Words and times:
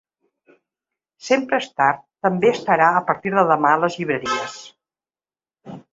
Sempre 1.27 1.59
és 1.63 1.67
tard 1.81 2.01
també 2.27 2.51
estarà 2.53 2.89
a 2.97 3.03
partir 3.11 3.35
de 3.35 3.47
demà 3.53 3.75
a 3.75 3.83
les 3.85 3.99
llibreries. 4.01 4.57